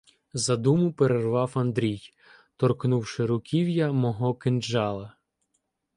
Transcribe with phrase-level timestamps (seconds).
[0.33, 1.99] Задуму перервав Андрій,
[2.57, 5.15] торкнувши руків'я мого кинджала.